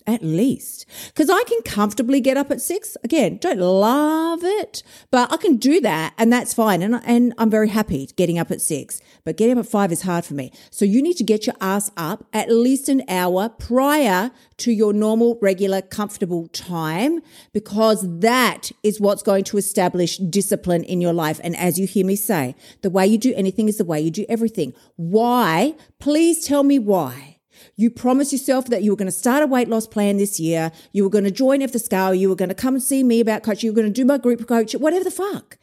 at 0.07 0.23
least. 0.23 0.85
Because 1.07 1.29
I 1.29 1.44
can 1.44 1.61
comfortably 1.63 2.19
get 2.19 2.38
up 2.38 2.51
at 2.51 2.61
six. 2.61 2.97
Again, 3.03 3.38
don't 3.38 3.59
love 3.59 4.44
it, 4.44 4.83
but 5.11 5.31
I 5.31 5.38
can 5.38 5.57
do 5.57 5.81
that 5.81 6.13
and 6.17 6.31
that's 6.31 6.53
fine. 6.53 6.81
And, 6.81 7.01
and 7.05 7.33
I'm 7.38 7.50
very 7.50 7.69
happy 7.69 8.09
getting 8.15 8.39
up 8.39 8.51
at 8.51 8.61
six. 8.61 9.01
But 9.23 9.38
getting 9.38 9.57
up 9.57 9.65
at 9.65 9.71
five 9.71 9.91
is 9.91 10.01
hard 10.01 10.25
for 10.25 10.33
me. 10.33 10.51
So 10.69 10.85
you 10.85 11.01
need 11.01 11.17
to 11.17 11.23
get 11.23 11.47
your 11.47 11.55
ass 11.61 11.91
up 11.97 12.25
at 12.33 12.51
least 12.51 12.89
an 12.89 13.03
hour 13.07 13.50
prior 13.50 14.31
to 14.57 14.71
your 14.71 14.94
normal, 14.94 15.38
regular, 15.41 15.81
comfortable 15.81 16.47
time 16.49 17.21
because 17.53 18.19
that 18.19 18.71
is 18.83 18.99
what's 18.99 19.23
going 19.23 19.44
to 19.45 19.57
establish 19.57 20.18
discipline 20.18 20.83
in 20.83 21.01
your 21.01 21.13
life. 21.13 21.39
And 21.44 21.56
as 21.56 21.80
you 21.80 21.87
hear 21.87 22.06
me 22.06 22.16
say, 22.16 22.56
the 22.81 22.89
way 22.89 23.07
you 23.07 23.18
do 23.18 23.33
anything 23.35 23.68
is 23.68 23.78
the 23.78 23.85
way 23.85 23.99
you 23.99 24.11
do 24.11 24.25
everything. 24.30 24.73
Why? 24.95 25.75
Please 25.99 26.45
tell 26.45 26.63
me 26.63 26.80
why. 26.80 27.37
You 27.76 27.90
promised 27.90 28.31
yourself 28.31 28.66
that 28.68 28.83
you 28.83 28.92
were 28.92 28.98
going 28.98 29.07
to 29.07 29.12
start 29.12 29.44
a 29.44 29.48
weight 29.48 29.68
loss 29.68 29.88
plan 29.88 30.18
this 30.18 30.40
year. 30.40 30.72
You 30.92 31.04
were 31.04 31.10
going 31.10 31.24
to 31.26 31.31
join 31.31 31.62
F 31.62 31.72
the 31.72 31.80
Scale. 31.80 32.14
You 32.14 32.30
were 32.30 32.36
going 32.36 32.50
to 32.50 32.56
come 32.56 32.76
and 32.76 32.83
see 32.83 33.04
me 33.04 33.19
about 33.19 33.44
coaching. 33.44 33.68
You 33.68 33.72
were 33.72 33.81
going 33.81 33.94
to 33.94 34.02
do 34.02 34.06
my 34.06 34.18
group 34.18 34.48
coaching, 34.48 34.81
whatever 34.81 35.04
the 35.04 35.12
fuck. 35.12 35.57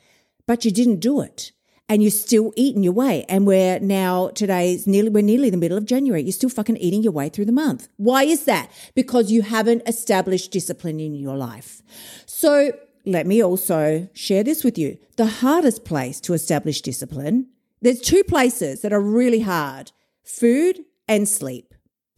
But 0.46 0.64
you 0.64 0.70
didn't 0.70 1.00
do 1.00 1.20
it. 1.20 1.52
And 1.88 2.02
you're 2.02 2.12
still 2.12 2.52
eating 2.54 2.84
your 2.84 2.92
way. 2.92 3.24
And 3.28 3.46
we're 3.46 3.80
now, 3.80 4.28
today's 4.28 4.86
nearly, 4.86 5.10
we're 5.10 5.24
nearly 5.24 5.50
the 5.50 5.56
middle 5.56 5.76
of 5.76 5.86
January. 5.86 6.22
You're 6.22 6.30
still 6.30 6.48
fucking 6.48 6.76
eating 6.76 7.02
your 7.02 7.12
way 7.12 7.28
through 7.28 7.46
the 7.46 7.52
month. 7.52 7.88
Why 7.96 8.22
is 8.22 8.44
that? 8.44 8.70
Because 8.94 9.32
you 9.32 9.42
haven't 9.42 9.82
established 9.88 10.52
discipline 10.52 11.00
in 11.00 11.14
your 11.14 11.36
life. 11.36 11.82
So 12.26 12.72
let 13.04 13.26
me 13.26 13.42
also 13.42 14.08
share 14.12 14.44
this 14.44 14.62
with 14.62 14.78
you. 14.78 14.98
The 15.16 15.26
hardest 15.26 15.84
place 15.84 16.20
to 16.20 16.32
establish 16.32 16.80
discipline, 16.80 17.48
there's 17.82 18.00
two 18.00 18.22
places 18.22 18.82
that 18.82 18.92
are 18.92 19.00
really 19.00 19.40
hard 19.40 19.90
food 20.22 20.84
and 21.08 21.28
sleep. 21.28 21.69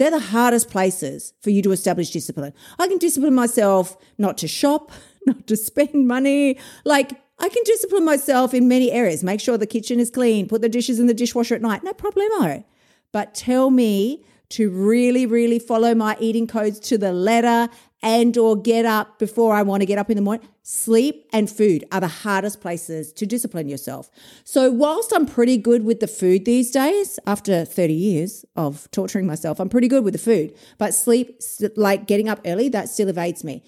They're 0.02 0.11
the 0.11 0.18
hardest 0.18 0.68
places 0.68 1.32
for 1.42 1.50
you 1.50 1.62
to 1.62 1.71
establish 1.71 2.11
discipline. 2.11 2.52
I 2.76 2.88
can 2.88 2.99
discipline 2.99 3.37
myself 3.37 3.97
not 4.18 4.37
to 4.38 4.49
shop, 4.49 4.90
not 5.26 5.47
to 5.47 5.56
spend 5.56 6.09
money. 6.09 6.59
Like, 6.85 7.12
I 7.38 7.49
can 7.49 7.62
discipline 7.62 8.04
myself 8.04 8.52
in 8.52 8.66
many 8.66 8.90
areas. 8.90 9.23
Make 9.23 9.38
sure 9.38 9.56
the 9.56 9.64
kitchen 9.64 10.00
is 10.00 10.11
clean, 10.11 10.49
put 10.49 10.61
the 10.61 10.68
dishes 10.68 10.99
in 10.99 11.06
the 11.06 11.14
dishwasher 11.14 11.54
at 11.54 11.62
night. 11.62 11.85
No 11.85 11.92
problemo. 11.92 12.64
But 13.12 13.32
tell 13.37 13.71
me 13.71 14.25
to 14.49 14.71
really, 14.71 15.25
really 15.25 15.61
follow 15.61 15.94
my 15.94 16.16
eating 16.18 16.49
codes 16.49 16.80
to 16.80 16.99
the 16.99 17.12
letter 17.12 17.73
and 18.02 18.37
or 18.37 18.61
get 18.61 18.85
up 18.85 19.18
before 19.18 19.54
I 19.54 19.62
want 19.62 19.80
to 19.80 19.87
get 19.87 19.99
up 19.99 20.11
in 20.11 20.16
the 20.16 20.23
morning. 20.23 20.47
Sleep 20.62 21.26
and 21.32 21.49
food 21.49 21.85
are 21.92 22.00
the 22.00 22.09
hardest 22.09 22.61
places 22.61 23.12
to 23.14 23.26
discipline 23.26 23.68
yourself. 23.68 24.11
So 24.44 24.71
whilst 24.71 25.12
I'm 25.14 25.26
pretty 25.26 25.56
good 25.56 25.85
with 25.85 26.00
the 26.00 26.09
food 26.09 26.44
these 26.44 26.71
days, 26.71 27.18
after 27.26 27.64
30 27.64 27.94
years 27.94 28.44
of 28.56 28.90
torturing 28.90 29.26
myself, 29.26 29.61
I'm 29.61 29.68
pretty 29.68 29.88
good 29.88 30.04
with 30.04 30.14
the 30.14 30.18
food. 30.18 30.54
But 30.78 30.94
sleep, 30.94 31.40
like 31.76 32.06
getting 32.06 32.28
up 32.28 32.40
early, 32.44 32.68
that 32.71 32.88
still 32.88 33.09
evades 33.09 33.44
me. 33.44 33.62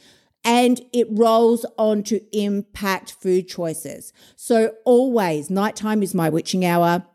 And 0.45 0.81
it 0.93 1.07
rolls 1.11 1.65
on 1.79 2.03
to 2.05 2.21
impact 2.37 3.13
food 3.13 3.49
choices. 3.49 4.13
So 4.37 4.75
always 4.85 5.49
nighttime 5.49 6.03
is 6.03 6.15
my 6.15 6.29
witching 6.29 6.65
hour. 6.65 7.07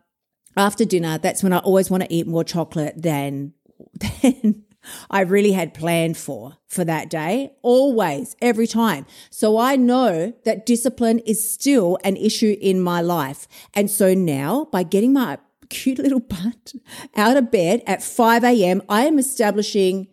After 0.56 0.84
dinner, 0.84 1.16
that's 1.16 1.42
when 1.42 1.52
I 1.52 1.58
always 1.58 1.90
want 1.90 2.02
to 2.02 2.12
eat 2.12 2.26
more 2.26 2.42
chocolate 2.42 3.00
than 3.00 3.54
than 4.22 4.64
I 5.10 5.20
really 5.20 5.52
had 5.52 5.74
planned 5.74 6.16
for 6.16 6.56
for 6.66 6.84
that 6.84 7.10
day, 7.10 7.52
always, 7.62 8.36
every 8.40 8.66
time. 8.66 9.06
So 9.30 9.58
I 9.58 9.76
know 9.76 10.32
that 10.44 10.66
discipline 10.66 11.18
is 11.20 11.52
still 11.52 11.98
an 12.04 12.16
issue 12.16 12.56
in 12.60 12.80
my 12.80 13.00
life. 13.00 13.48
And 13.74 13.90
so 13.90 14.14
now 14.14 14.68
by 14.70 14.82
getting 14.82 15.12
my 15.12 15.38
cute 15.68 15.98
little 15.98 16.20
butt 16.20 16.74
out 17.16 17.36
of 17.36 17.50
bed 17.50 17.82
at 17.86 18.02
5 18.02 18.44
a.m., 18.44 18.82
I 18.88 19.06
am 19.06 19.18
establishing 19.18 20.08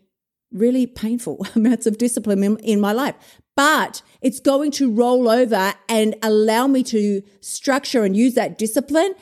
really 0.51 0.87
painful 0.87 1.45
amounts 1.55 1.85
of 1.85 1.97
discipline 1.97 2.43
in, 2.43 2.57
in 2.59 2.79
my 2.79 2.93
life. 2.93 3.15
But 3.55 4.03
it's 4.21 4.39
going 4.39 4.69
to 4.73 4.91
roll 4.91 5.27
over 5.27 5.73
and 5.89 6.15
allow 6.21 6.67
me 6.67 6.83
to 6.83 7.23
structure 7.41 8.03
and 8.03 8.15
use 8.15 8.35
that 8.35 8.57
discipline 8.57 9.15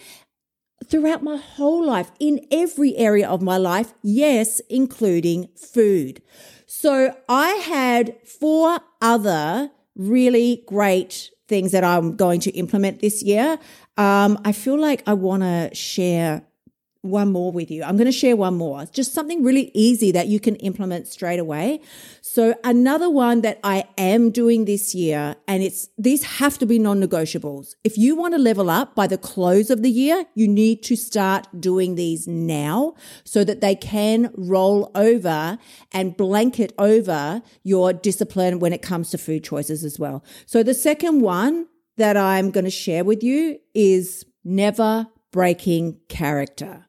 throughout 0.83 1.23
my 1.23 1.37
whole 1.37 1.85
life 1.85 2.11
in 2.19 2.45
every 2.51 2.95
area 2.97 3.27
of 3.27 3.41
my 3.41 3.57
life. 3.57 3.93
Yes, 4.03 4.61
including 4.69 5.49
food. 5.55 6.21
So 6.67 7.15
I 7.29 7.49
had 7.51 8.15
four 8.27 8.79
other 9.01 9.71
really 9.95 10.63
great 10.67 11.31
things 11.47 11.71
that 11.71 11.83
I'm 11.83 12.15
going 12.15 12.39
to 12.41 12.51
implement 12.51 12.99
this 12.99 13.23
year. 13.23 13.57
Um, 13.97 14.39
I 14.43 14.51
feel 14.51 14.79
like 14.79 15.03
I 15.07 15.13
want 15.13 15.43
to 15.43 15.73
share 15.73 16.43
one 17.05 17.31
more 17.31 17.51
with 17.51 17.71
you. 17.71 17.83
I'm 17.83 17.95
going 17.95 18.05
to 18.05 18.11
share 18.11 18.35
one 18.35 18.55
more. 18.55 18.85
Just 18.85 19.13
something 19.13 19.43
really 19.43 19.71
easy 19.73 20.11
that 20.11 20.27
you 20.27 20.39
can 20.39 20.55
implement 20.57 21.07
straight 21.07 21.39
away. 21.39 21.79
So 22.21 22.55
another 22.63 23.09
one 23.09 23.41
that 23.41 23.59
I 23.63 23.85
am 23.97 24.31
doing 24.31 24.65
this 24.65 24.93
year, 24.93 25.35
and 25.47 25.63
it's 25.63 25.87
these 25.97 26.23
have 26.23 26.57
to 26.59 26.65
be 26.65 26.79
non-negotiables. 26.79 27.75
If 27.83 27.97
you 27.97 28.15
want 28.15 28.33
to 28.33 28.39
level 28.39 28.69
up 28.69 28.95
by 28.95 29.07
the 29.07 29.17
close 29.17 29.69
of 29.69 29.83
the 29.83 29.89
year, 29.89 30.25
you 30.33 30.47
need 30.47 30.83
to 30.83 30.95
start 30.95 31.47
doing 31.59 31.95
these 31.95 32.27
now 32.27 32.95
so 33.23 33.43
that 33.43 33.61
they 33.61 33.75
can 33.75 34.31
roll 34.35 34.91
over 34.95 35.57
and 35.91 36.17
blanket 36.17 36.73
over 36.77 37.41
your 37.63 37.93
discipline 37.93 38.59
when 38.59 38.73
it 38.73 38.81
comes 38.81 39.11
to 39.11 39.17
food 39.17 39.43
choices 39.43 39.83
as 39.83 39.99
well. 39.99 40.23
So 40.45 40.63
the 40.63 40.73
second 40.73 41.21
one 41.21 41.67
that 41.97 42.17
I'm 42.17 42.51
going 42.51 42.65
to 42.65 42.71
share 42.71 43.03
with 43.03 43.23
you 43.23 43.59
is 43.73 44.25
never 44.43 45.07
breaking 45.31 45.99
character. 46.09 46.84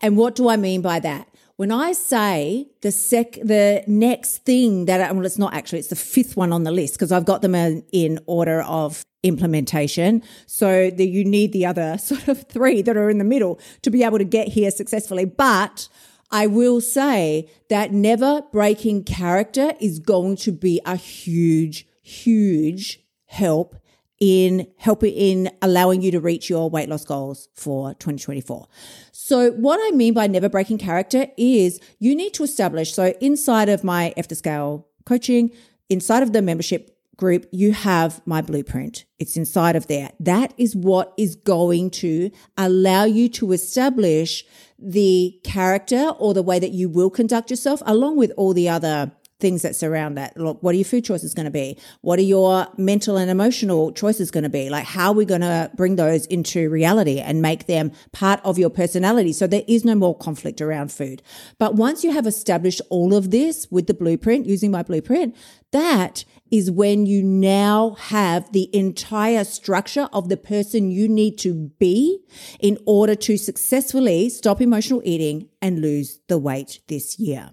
And 0.00 0.16
what 0.16 0.34
do 0.34 0.48
I 0.48 0.56
mean 0.56 0.82
by 0.82 1.00
that? 1.00 1.28
When 1.56 1.72
I 1.72 1.92
say 1.92 2.68
the 2.82 2.92
sec, 2.92 3.32
the 3.32 3.82
next 3.88 4.44
thing 4.44 4.84
that, 4.84 5.00
I, 5.00 5.10
well, 5.10 5.26
it's 5.26 5.38
not 5.38 5.54
actually, 5.54 5.80
it's 5.80 5.88
the 5.88 5.96
fifth 5.96 6.36
one 6.36 6.52
on 6.52 6.62
the 6.62 6.70
list 6.70 6.94
because 6.94 7.10
I've 7.10 7.24
got 7.24 7.42
them 7.42 7.54
in, 7.54 7.82
in 7.90 8.20
order 8.26 8.62
of 8.62 9.04
implementation. 9.24 10.22
So 10.46 10.90
that 10.90 11.08
you 11.08 11.24
need 11.24 11.52
the 11.52 11.66
other 11.66 11.98
sort 11.98 12.28
of 12.28 12.48
three 12.48 12.82
that 12.82 12.96
are 12.96 13.10
in 13.10 13.18
the 13.18 13.24
middle 13.24 13.58
to 13.82 13.90
be 13.90 14.04
able 14.04 14.18
to 14.18 14.24
get 14.24 14.48
here 14.48 14.70
successfully. 14.70 15.24
But 15.24 15.88
I 16.30 16.46
will 16.46 16.80
say 16.80 17.48
that 17.70 17.92
never 17.92 18.42
breaking 18.52 19.04
character 19.04 19.72
is 19.80 19.98
going 19.98 20.36
to 20.36 20.52
be 20.52 20.80
a 20.84 20.96
huge, 20.96 21.86
huge 22.02 23.00
help 23.26 23.76
in 24.20 24.66
helping 24.78 25.14
in 25.14 25.50
allowing 25.62 26.02
you 26.02 26.10
to 26.10 26.20
reach 26.20 26.50
your 26.50 26.68
weight 26.68 26.88
loss 26.88 27.04
goals 27.04 27.48
for 27.54 27.94
2024. 27.94 28.66
So 29.12 29.50
what 29.52 29.78
I 29.82 29.94
mean 29.94 30.14
by 30.14 30.26
never 30.26 30.48
breaking 30.48 30.78
character 30.78 31.26
is 31.36 31.80
you 31.98 32.14
need 32.16 32.34
to 32.34 32.42
establish. 32.42 32.92
So 32.92 33.14
inside 33.20 33.68
of 33.68 33.84
my 33.84 34.12
F 34.16 34.28
the 34.28 34.34
Scale 34.34 34.86
coaching, 35.04 35.52
inside 35.88 36.22
of 36.22 36.32
the 36.32 36.42
membership 36.42 36.98
group, 37.16 37.46
you 37.50 37.72
have 37.72 38.22
my 38.26 38.40
blueprint. 38.40 39.04
It's 39.18 39.36
inside 39.36 39.76
of 39.76 39.88
there. 39.88 40.10
That 40.20 40.54
is 40.56 40.74
what 40.74 41.12
is 41.18 41.34
going 41.34 41.90
to 41.90 42.30
allow 42.56 43.04
you 43.04 43.28
to 43.30 43.52
establish 43.52 44.44
the 44.78 45.38
character 45.42 46.10
or 46.18 46.32
the 46.32 46.42
way 46.42 46.58
that 46.60 46.70
you 46.70 46.88
will 46.88 47.10
conduct 47.10 47.50
yourself 47.50 47.82
along 47.84 48.16
with 48.16 48.32
all 48.36 48.54
the 48.54 48.68
other 48.68 49.10
things 49.40 49.62
that 49.62 49.76
surround 49.76 50.18
that. 50.18 50.36
Look, 50.36 50.62
what 50.62 50.74
are 50.74 50.78
your 50.78 50.84
food 50.84 51.04
choices 51.04 51.34
going 51.34 51.44
to 51.44 51.50
be? 51.50 51.78
What 52.00 52.18
are 52.18 52.22
your 52.22 52.66
mental 52.76 53.16
and 53.16 53.30
emotional 53.30 53.92
choices 53.92 54.30
going 54.30 54.44
to 54.44 54.50
be? 54.50 54.68
Like, 54.68 54.84
how 54.84 55.08
are 55.08 55.14
we 55.14 55.24
going 55.24 55.42
to 55.42 55.70
bring 55.76 55.96
those 55.96 56.26
into 56.26 56.68
reality 56.68 57.20
and 57.20 57.40
make 57.40 57.66
them 57.66 57.92
part 58.12 58.40
of 58.44 58.58
your 58.58 58.70
personality? 58.70 59.32
So 59.32 59.46
there 59.46 59.62
is 59.68 59.84
no 59.84 59.94
more 59.94 60.16
conflict 60.16 60.60
around 60.60 60.90
food. 60.90 61.22
But 61.58 61.76
once 61.76 62.02
you 62.02 62.10
have 62.12 62.26
established 62.26 62.80
all 62.90 63.14
of 63.14 63.30
this 63.30 63.68
with 63.70 63.86
the 63.86 63.94
blueprint, 63.94 64.46
using 64.46 64.70
my 64.70 64.82
blueprint, 64.82 65.36
that 65.70 66.24
is 66.50 66.70
when 66.70 67.06
you 67.06 67.22
now 67.22 67.90
have 67.98 68.50
the 68.52 68.74
entire 68.74 69.44
structure 69.44 70.08
of 70.12 70.28
the 70.28 70.36
person 70.36 70.90
you 70.90 71.08
need 71.08 71.38
to 71.38 71.70
be 71.78 72.18
in 72.58 72.78
order 72.86 73.14
to 73.14 73.36
successfully 73.36 74.28
stop 74.30 74.60
emotional 74.60 75.02
eating 75.04 75.48
and 75.60 75.80
lose 75.80 76.20
the 76.28 76.38
weight 76.38 76.80
this 76.88 77.18
year. 77.18 77.50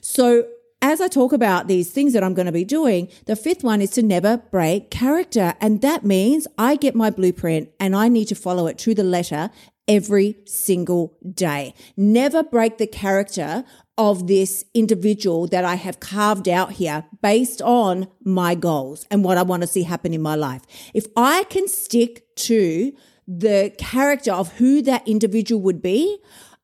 So 0.00 0.46
as 0.82 1.00
I 1.00 1.08
talk 1.08 1.32
about 1.32 1.68
these 1.68 1.90
things 1.90 2.12
that 2.12 2.22
I'm 2.22 2.34
going 2.34 2.46
to 2.46 2.52
be 2.52 2.64
doing, 2.64 3.08
the 3.24 3.36
fifth 3.36 3.64
one 3.64 3.80
is 3.80 3.90
to 3.92 4.02
never 4.02 4.36
break 4.36 4.90
character. 4.90 5.54
And 5.60 5.80
that 5.82 6.04
means 6.04 6.46
I 6.58 6.76
get 6.76 6.94
my 6.94 7.10
blueprint 7.10 7.70
and 7.80 7.96
I 7.96 8.08
need 8.08 8.26
to 8.26 8.34
follow 8.34 8.66
it 8.66 8.78
to 8.78 8.94
the 8.94 9.04
letter 9.04 9.50
every 9.88 10.36
single 10.44 11.16
day. 11.34 11.74
Never 11.96 12.42
break 12.42 12.78
the 12.78 12.86
character 12.86 13.64
of 13.98 14.26
this 14.26 14.64
individual 14.74 15.46
that 15.48 15.64
I 15.64 15.76
have 15.76 16.00
carved 16.00 16.48
out 16.48 16.72
here 16.72 17.04
based 17.22 17.62
on 17.62 18.08
my 18.22 18.54
goals 18.54 19.06
and 19.10 19.24
what 19.24 19.38
I 19.38 19.42
want 19.42 19.62
to 19.62 19.66
see 19.66 19.84
happen 19.84 20.12
in 20.12 20.20
my 20.20 20.34
life. 20.34 20.62
If 20.92 21.06
I 21.16 21.44
can 21.44 21.68
stick 21.68 22.34
to 22.36 22.92
the 23.26 23.74
character 23.78 24.32
of 24.32 24.52
who 24.54 24.82
that 24.82 25.06
individual 25.08 25.62
would 25.62 25.80
be, 25.80 26.18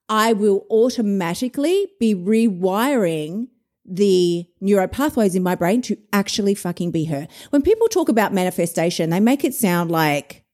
I 0.08 0.34
will 0.34 0.66
automatically 0.70 1.88
be 1.98 2.14
rewiring 2.14 3.48
the 3.84 4.46
neuro 4.60 4.86
pathways 4.86 5.34
in 5.34 5.42
my 5.42 5.54
brain 5.54 5.82
to 5.82 5.96
actually 6.12 6.54
fucking 6.54 6.90
be 6.90 7.06
her. 7.06 7.26
When 7.50 7.62
people 7.62 7.88
talk 7.88 8.08
about 8.08 8.32
manifestation, 8.32 9.10
they 9.10 9.20
make 9.20 9.44
it 9.44 9.54
sound 9.54 9.90
like, 9.90 10.44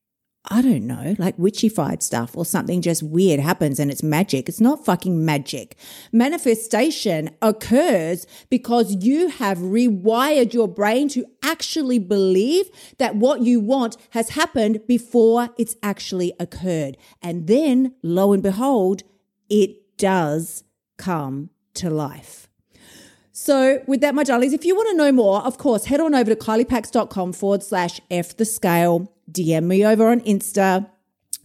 I 0.51 0.63
don't 0.63 0.87
know, 0.87 1.15
like 1.19 1.37
witchified 1.37 2.03
stuff 2.03 2.35
or 2.35 2.47
something 2.47 2.81
just 2.81 3.03
weird 3.03 3.39
happens 3.39 3.79
and 3.79 3.91
it's 3.91 4.03
magic. 4.03 4.49
It's 4.49 4.63
not 4.63 4.85
fucking 4.85 5.25
magic. 5.25 5.77
Manifestation 6.11 7.31
occurs 7.43 8.27
because 8.49 9.05
you 9.05 9.29
have 9.29 9.59
rewired 9.59 10.55
your 10.55 10.69
brain 10.69 11.09
to 11.11 11.27
actually 11.43 11.99
believe 11.99 12.71
that 12.97 13.17
what 13.17 13.43
you 13.43 13.61
want 13.61 13.99
has 14.11 14.31
happened 14.31 14.87
before 14.87 15.51
it's 15.59 15.77
actually 15.83 16.33
occurred. 16.41 16.97
And 17.21 17.47
then 17.47 17.95
lo 18.03 18.33
and 18.33 18.43
behold, 18.43 19.03
it 19.51 19.99
does 19.99 20.65
come 20.97 21.51
to 21.75 21.91
life. 21.91 22.49
So, 23.41 23.81
with 23.87 24.01
that, 24.01 24.17
my 24.17 24.25
darlings, 24.25 24.53
if 24.53 24.65
you 24.65 24.75
want 24.75 24.89
to 24.89 24.97
know 24.97 25.13
more, 25.13 25.43
of 25.43 25.59
course, 25.59 25.85
head 25.85 26.01
on 26.01 26.13
over 26.13 26.35
to 26.35 26.35
kyliepax.com 26.35 27.35
forward 27.35 27.63
slash 27.63 28.01
F 28.11 28.37
the 28.37 28.45
scale. 28.45 29.13
DM 29.31 29.63
me 29.63 29.87
over 29.87 30.09
on 30.09 30.23
Insta 30.23 30.91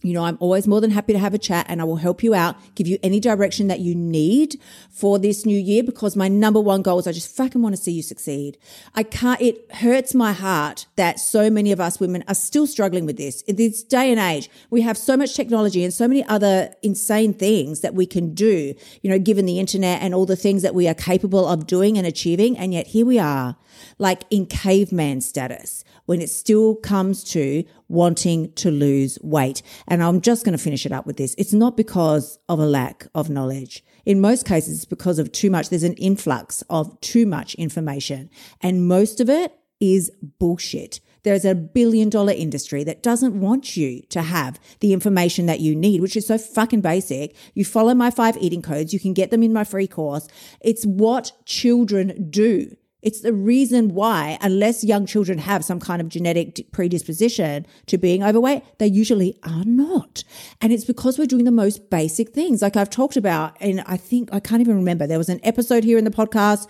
you 0.04 0.12
know, 0.12 0.24
I'm 0.24 0.36
always 0.38 0.68
more 0.68 0.82
than 0.82 0.90
happy 0.90 1.14
to 1.14 1.18
have 1.18 1.32
a 1.32 1.38
chat 1.38 1.64
and 1.68 1.80
I 1.80 1.84
will 1.84 1.96
help 1.96 2.22
you 2.22 2.34
out, 2.34 2.56
give 2.74 2.86
you 2.86 2.98
any 3.02 3.20
direction 3.20 3.68
that 3.68 3.80
you 3.80 3.94
need 3.94 4.60
for 4.90 5.18
this 5.18 5.46
new 5.46 5.58
year 5.58 5.82
because 5.82 6.14
my 6.14 6.28
number 6.28 6.60
one 6.60 6.82
goal 6.82 6.98
is 6.98 7.06
I 7.06 7.12
just 7.12 7.34
fucking 7.34 7.62
want 7.62 7.74
to 7.74 7.80
see 7.80 7.92
you 7.92 8.02
succeed. 8.02 8.58
I 8.94 9.02
can't, 9.02 9.40
it 9.40 9.72
hurts 9.76 10.14
my 10.14 10.32
heart 10.32 10.86
that 10.96 11.18
so 11.18 11.48
many 11.48 11.72
of 11.72 11.80
us 11.80 11.98
women 11.98 12.22
are 12.28 12.34
still 12.34 12.66
struggling 12.66 13.06
with 13.06 13.16
this. 13.16 13.40
In 13.42 13.56
this 13.56 13.82
day 13.82 14.10
and 14.10 14.20
age, 14.20 14.50
we 14.68 14.82
have 14.82 14.98
so 14.98 15.16
much 15.16 15.34
technology 15.34 15.82
and 15.82 15.92
so 15.92 16.06
many 16.06 16.22
other 16.26 16.74
insane 16.82 17.32
things 17.32 17.80
that 17.80 17.94
we 17.94 18.04
can 18.04 18.34
do, 18.34 18.74
you 19.00 19.10
know, 19.10 19.18
given 19.18 19.46
the 19.46 19.58
internet 19.58 20.02
and 20.02 20.14
all 20.14 20.26
the 20.26 20.36
things 20.36 20.60
that 20.60 20.74
we 20.74 20.86
are 20.86 20.94
capable 20.94 21.48
of 21.48 21.66
doing 21.66 21.96
and 21.96 22.06
achieving. 22.06 22.58
And 22.58 22.74
yet 22.74 22.88
here 22.88 23.06
we 23.06 23.18
are, 23.18 23.56
like 23.98 24.24
in 24.30 24.44
caveman 24.44 25.22
status 25.22 25.82
when 26.06 26.20
it 26.20 26.28
still 26.28 26.74
comes 26.76 27.24
to 27.24 27.64
wanting 27.94 28.52
to 28.54 28.70
lose 28.70 29.18
weight. 29.22 29.62
And 29.88 30.02
I'm 30.02 30.20
just 30.20 30.44
going 30.44 30.56
to 30.56 30.62
finish 30.62 30.84
it 30.84 30.92
up 30.92 31.06
with 31.06 31.16
this. 31.16 31.34
It's 31.38 31.54
not 31.54 31.76
because 31.76 32.38
of 32.48 32.58
a 32.58 32.66
lack 32.66 33.06
of 33.14 33.30
knowledge. 33.30 33.84
In 34.04 34.20
most 34.20 34.46
cases, 34.46 34.76
it's 34.76 34.84
because 34.84 35.18
of 35.18 35.32
too 35.32 35.50
much. 35.50 35.70
There's 35.70 35.82
an 35.82 35.94
influx 35.94 36.62
of 36.68 37.00
too 37.00 37.24
much 37.24 37.54
information 37.54 38.28
and 38.60 38.86
most 38.86 39.20
of 39.20 39.30
it 39.30 39.56
is 39.80 40.10
bullshit. 40.38 41.00
There's 41.24 41.46
a 41.46 41.54
billion 41.54 42.10
dollar 42.10 42.32
industry 42.32 42.84
that 42.84 43.02
doesn't 43.02 43.38
want 43.40 43.76
you 43.76 44.02
to 44.10 44.22
have 44.22 44.60
the 44.80 44.92
information 44.92 45.46
that 45.46 45.60
you 45.60 45.74
need, 45.74 46.02
which 46.02 46.16
is 46.16 46.26
so 46.26 46.36
fucking 46.36 46.82
basic. 46.82 47.34
You 47.54 47.64
follow 47.64 47.94
my 47.94 48.10
five 48.10 48.36
eating 48.36 48.60
codes. 48.60 48.92
You 48.92 49.00
can 49.00 49.14
get 49.14 49.30
them 49.30 49.42
in 49.42 49.52
my 49.52 49.64
free 49.64 49.86
course. 49.86 50.28
It's 50.60 50.84
what 50.84 51.32
children 51.46 52.28
do. 52.30 52.76
It's 53.04 53.20
the 53.20 53.34
reason 53.34 53.94
why, 53.94 54.38
unless 54.40 54.82
young 54.82 55.04
children 55.04 55.36
have 55.36 55.62
some 55.62 55.78
kind 55.78 56.00
of 56.00 56.08
genetic 56.08 56.72
predisposition 56.72 57.66
to 57.86 57.98
being 57.98 58.24
overweight, 58.24 58.62
they 58.78 58.86
usually 58.86 59.38
are 59.42 59.64
not. 59.64 60.24
And 60.62 60.72
it's 60.72 60.86
because 60.86 61.18
we're 61.18 61.26
doing 61.26 61.44
the 61.44 61.50
most 61.50 61.90
basic 61.90 62.30
things, 62.30 62.62
like 62.62 62.76
I've 62.76 62.88
talked 62.88 63.18
about. 63.18 63.58
And 63.60 63.82
I 63.86 63.98
think, 63.98 64.30
I 64.32 64.40
can't 64.40 64.62
even 64.62 64.76
remember, 64.76 65.06
there 65.06 65.18
was 65.18 65.28
an 65.28 65.40
episode 65.42 65.84
here 65.84 65.98
in 65.98 66.04
the 66.04 66.10
podcast. 66.10 66.66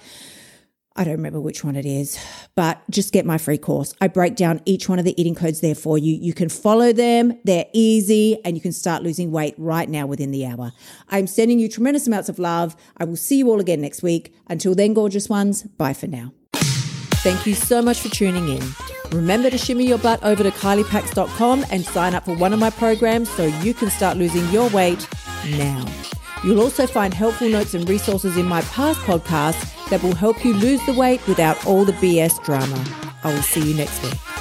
I 0.96 1.02
don't 1.02 1.14
remember 1.14 1.40
which 1.40 1.64
one 1.64 1.74
it 1.74 1.84
is, 1.84 2.16
but 2.54 2.80
just 2.88 3.12
get 3.12 3.26
my 3.26 3.36
free 3.36 3.58
course. 3.58 3.94
I 4.00 4.06
break 4.06 4.36
down 4.36 4.60
each 4.64 4.88
one 4.88 5.00
of 5.00 5.04
the 5.04 5.20
eating 5.20 5.34
codes 5.34 5.60
there 5.60 5.74
for 5.74 5.98
you. 5.98 6.14
You 6.14 6.32
can 6.32 6.48
follow 6.48 6.92
them, 6.92 7.36
they're 7.42 7.66
easy, 7.72 8.38
and 8.44 8.56
you 8.56 8.60
can 8.60 8.70
start 8.70 9.02
losing 9.02 9.32
weight 9.32 9.54
right 9.58 9.88
now 9.88 10.06
within 10.06 10.30
the 10.30 10.46
hour. 10.46 10.72
I'm 11.08 11.26
sending 11.26 11.58
you 11.58 11.68
tremendous 11.68 12.06
amounts 12.06 12.28
of 12.28 12.38
love. 12.38 12.76
I 12.96 13.04
will 13.04 13.16
see 13.16 13.38
you 13.38 13.50
all 13.50 13.58
again 13.58 13.80
next 13.80 14.04
week. 14.04 14.32
Until 14.46 14.76
then, 14.76 14.94
gorgeous 14.94 15.28
ones, 15.28 15.64
bye 15.64 15.94
for 15.94 16.06
now. 16.06 16.32
Thank 17.24 17.44
you 17.44 17.54
so 17.54 17.82
much 17.82 18.00
for 18.00 18.08
tuning 18.10 18.48
in. 18.48 18.62
Remember 19.10 19.50
to 19.50 19.58
shimmy 19.58 19.86
your 19.86 19.98
butt 19.98 20.22
over 20.22 20.44
to 20.44 20.50
kyliepax.com 20.50 21.64
and 21.70 21.84
sign 21.84 22.14
up 22.14 22.24
for 22.24 22.36
one 22.36 22.52
of 22.52 22.60
my 22.60 22.70
programs 22.70 23.30
so 23.30 23.46
you 23.46 23.74
can 23.74 23.90
start 23.90 24.16
losing 24.16 24.48
your 24.50 24.68
weight 24.70 25.08
now. 25.50 25.86
You'll 26.44 26.60
also 26.60 26.86
find 26.86 27.14
helpful 27.14 27.48
notes 27.48 27.72
and 27.72 27.88
resources 27.88 28.36
in 28.36 28.46
my 28.46 28.60
past 28.62 29.00
podcasts 29.00 29.88
that 29.88 30.02
will 30.02 30.14
help 30.14 30.44
you 30.44 30.52
lose 30.52 30.84
the 30.84 30.92
weight 30.92 31.26
without 31.26 31.64
all 31.66 31.86
the 31.86 31.92
BS 31.92 32.42
drama. 32.44 32.84
I 33.22 33.32
will 33.32 33.42
see 33.42 33.70
you 33.70 33.74
next 33.74 34.02
week. 34.02 34.33